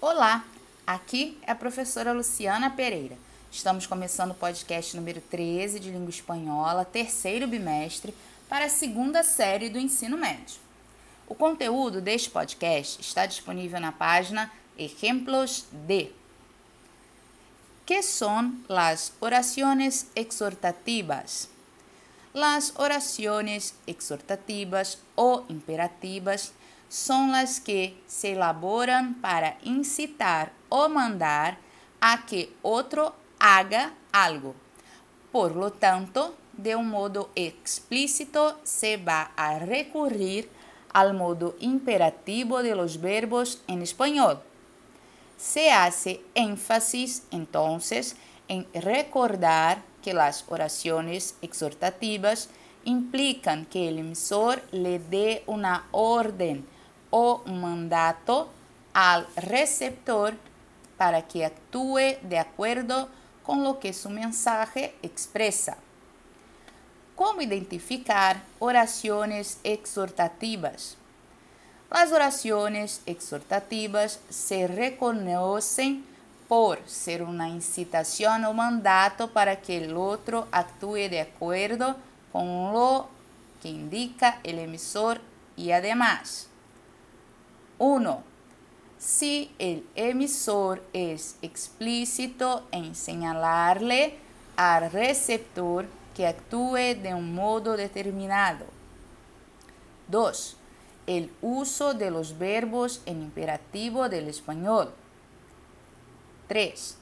[0.00, 0.44] Olá,
[0.86, 3.18] aqui é a professora Luciana Pereira.
[3.50, 8.14] Estamos começando o podcast número 13 de língua espanhola, terceiro bimestre,
[8.48, 10.60] para a segunda série do ensino médio.
[11.26, 16.12] O conteúdo deste podcast está disponível na página Ejemplos de.
[17.84, 21.48] Que são las oraciones exhortativas?
[22.32, 26.52] Las oraciones exhortativas o imperativas
[26.88, 31.58] son las que se elaboran para incitar o mandar
[32.00, 34.54] a que otro haga algo.
[35.32, 40.48] Por lo tanto, de un modo explícito se va a recurrir
[40.92, 44.40] al modo imperativo de los verbos en español.
[45.36, 48.16] Se hace énfasis entonces
[48.48, 52.48] en recordar que las oraciones exhortativas
[52.84, 56.66] implican que el emisor le dé una orden
[57.10, 58.50] o mandato
[58.92, 60.34] al receptor
[60.96, 63.08] para que actúe de acuerdo
[63.42, 65.78] con lo que su mensaje expresa.
[67.14, 70.96] ¿Cómo identificar oraciones exhortativas?
[71.90, 76.04] Las oraciones exhortativas se reconocen
[76.48, 81.96] por ser una incitación o mandato para que el otro actúe de acuerdo
[82.32, 83.08] con lo
[83.62, 85.20] que indica el emisor
[85.56, 86.48] y además
[87.78, 88.22] 1.
[88.98, 94.18] Si el emisor es explícito en señalarle
[94.56, 98.66] al receptor que actúe de un modo determinado.
[100.08, 100.56] 2.
[101.06, 104.92] El uso de los verbos en imperativo del español.
[106.48, 106.96] 3.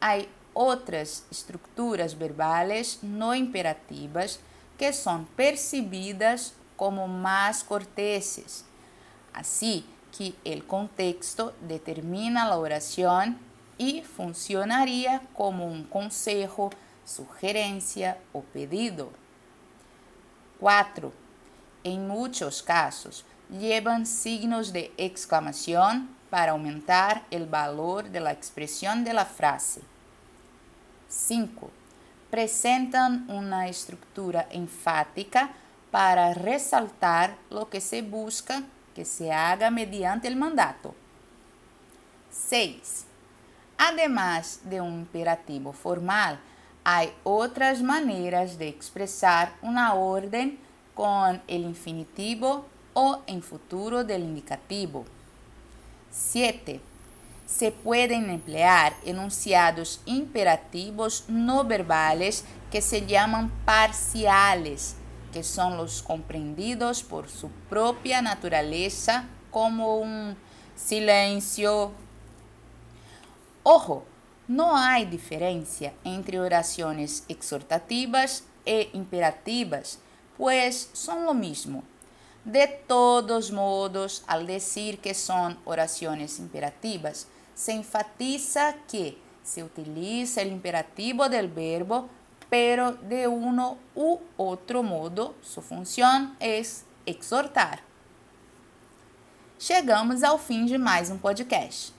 [0.00, 4.38] Hay otras estructuras verbales no imperativas
[4.78, 8.64] que son percibidas como más corteses.
[9.32, 9.84] Así,
[10.16, 13.38] que el contexto determina la oración
[13.78, 16.70] y funcionaría como un consejo,
[17.04, 19.10] sugerencia o pedido.
[20.60, 21.12] 4.
[21.82, 29.12] En muchos casos, llevan signos de exclamación para aumentar el valor de la expresión de
[29.12, 29.82] la frase.
[31.08, 31.70] 5.
[32.30, 35.50] Presentan una estructura enfática
[35.90, 38.62] para resaltar lo que se busca
[38.94, 40.94] que se haga mediante el mandato.
[42.30, 43.04] 6.
[43.76, 46.38] Además de un imperativo formal,
[46.84, 50.58] hay otras maneras de expresar una orden
[50.94, 55.04] con el infinitivo o en futuro del indicativo.
[56.10, 56.80] 7.
[57.46, 64.96] Se pueden emplear enunciados imperativos no verbales que se llaman parciales
[65.34, 70.36] que son los comprendidos por su propia naturaleza como un
[70.76, 71.90] silencio.
[73.64, 74.04] Ojo,
[74.46, 79.98] no hay diferencia entre oraciones exhortativas e imperativas,
[80.38, 81.82] pues son lo mismo.
[82.44, 90.52] De todos modos, al decir que son oraciones imperativas, se enfatiza que se utiliza el
[90.52, 92.08] imperativo del verbo
[92.54, 96.62] pero de uno u otro modo, sua função é
[97.04, 97.82] exortar.
[99.58, 101.92] Chegamos ao fim de mais um podcast.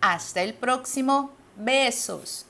[0.00, 1.30] Hasta el próximo.
[1.54, 2.49] Besos!